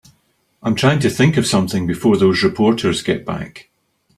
[0.63, 3.69] I'm trying to think of something before those reporters get back.